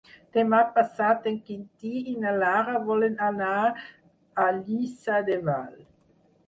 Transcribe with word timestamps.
Demà 0.35 0.61
passat 0.77 1.27
en 1.31 1.37
Quintí 1.49 1.91
i 2.13 2.15
na 2.25 2.33
Lara 2.39 2.81
volen 2.89 3.21
anar 3.29 3.55
a 3.69 4.49
Lliçà 4.59 5.23
de 5.33 5.39
Vall. 5.51 5.83